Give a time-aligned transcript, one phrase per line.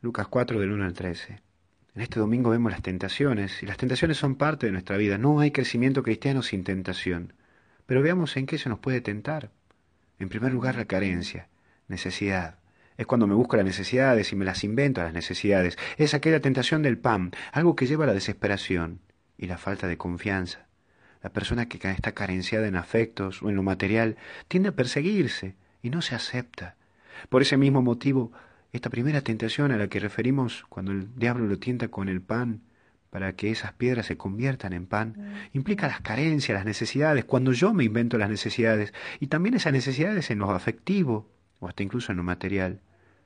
[0.00, 1.40] Lucas 4 del 1 al 13.
[1.96, 5.18] En este domingo vemos las tentaciones, y las tentaciones son parte de nuestra vida.
[5.18, 7.32] No hay crecimiento cristiano sin tentación.
[7.84, 9.50] Pero veamos en qué se nos puede tentar.
[10.20, 11.48] En primer lugar, la carencia,
[11.88, 12.58] necesidad.
[12.96, 15.76] Es cuando me busco las necesidades y me las invento a las necesidades.
[15.96, 19.00] Es aquella tentación del pan, algo que lleva a la desesperación
[19.36, 20.68] y la falta de confianza.
[21.24, 25.90] La persona que está carenciada en afectos o en lo material tiende a perseguirse y
[25.90, 26.76] no se acepta.
[27.28, 28.30] Por ese mismo motivo,
[28.78, 32.60] esta primera tentación a la que referimos cuando el diablo lo tienta con el pan
[33.10, 35.56] para que esas piedras se conviertan en pan, mm.
[35.56, 40.30] implica las carencias, las necesidades, cuando yo me invento las necesidades, y también esas necesidades
[40.30, 41.26] en lo afectivo,
[41.58, 42.80] o hasta incluso en lo material.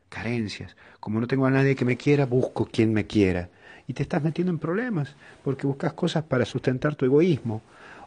[0.08, 0.76] Carencias.
[1.00, 3.48] Como no tengo a nadie que me quiera, busco quien me quiera.
[3.86, 7.60] Y te estás metiendo en problemas, porque buscas cosas para sustentar tu egoísmo.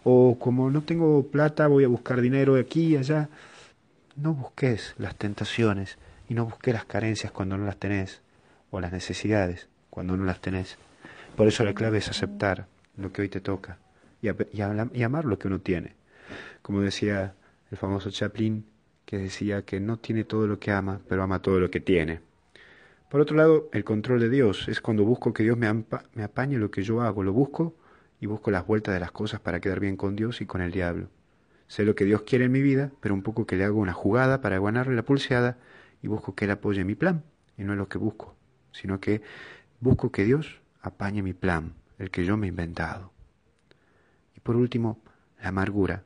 [0.04, 3.30] O como no tengo plata, voy a buscar dinero aquí y allá.
[4.16, 5.98] No busques las tentaciones
[6.28, 8.22] y no busques las carencias cuando no las tenés,
[8.72, 10.78] o las necesidades cuando no las tenés.
[11.36, 12.68] Por eso la clave es aceptar
[12.98, 13.78] lo que hoy te toca
[14.22, 15.94] y, amar lo que uno tiene.
[16.62, 17.36] Como decía
[17.72, 18.66] el famoso Chaplin,
[19.06, 22.22] que decía que no tiene todo lo que ama, pero ama todo lo que tiene.
[23.10, 25.72] Por otro lado, el control de Dios es cuando busco que Dios me,
[26.14, 27.76] me apañe lo que yo hago, lo busco
[28.20, 30.72] y busco las vueltas de las cosas para quedar bien con Dios y con el
[30.72, 31.08] diablo.
[31.68, 33.94] Sé lo que Dios quiere en mi vida, pero un poco que le hago una
[33.94, 35.58] jugada para ganarle la pulseada
[36.06, 37.24] y busco que Él apoye mi plan.
[37.58, 38.36] Y no es lo que busco,
[38.72, 39.24] sino que
[39.80, 43.12] busco que Dios apañe mi plan, el que yo me he inventado.
[44.36, 45.00] Y por último,
[45.42, 46.04] la amargura.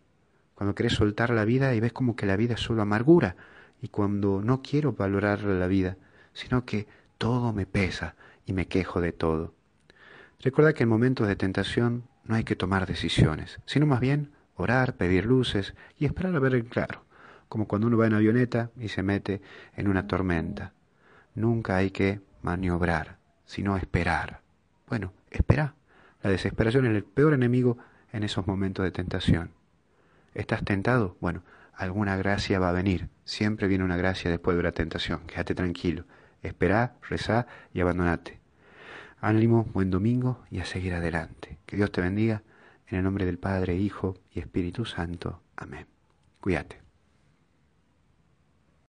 [0.55, 3.35] Cuando querés soltar la vida y ves como que la vida es solo amargura.
[3.81, 5.97] Y cuando no quiero valorar la vida,
[6.31, 9.53] sino que todo me pesa y me quejo de todo.
[10.39, 14.95] Recuerda que en momentos de tentación no hay que tomar decisiones, sino más bien orar,
[14.95, 17.08] pedir luces y esperar a ver el claro
[17.49, 19.41] como cuando uno va en avioneta y se mete
[19.75, 20.73] en una tormenta.
[21.35, 24.41] Nunca hay que maniobrar, sino esperar.
[24.87, 25.75] Bueno, espera.
[26.21, 27.77] La desesperación es el peor enemigo
[28.11, 29.51] en esos momentos de tentación.
[30.33, 31.17] ¿Estás tentado?
[31.19, 31.43] Bueno,
[31.73, 33.09] alguna gracia va a venir.
[33.25, 35.21] Siempre viene una gracia después de la tentación.
[35.27, 36.05] Quédate tranquilo.
[36.43, 38.39] Esperá, rezá y abandonate.
[39.21, 41.57] Ánimo, buen domingo y a seguir adelante.
[41.65, 42.43] Que Dios te bendiga.
[42.87, 45.41] En el nombre del Padre, Hijo y Espíritu Santo.
[45.55, 45.85] Amén.
[46.39, 46.88] Cuídate.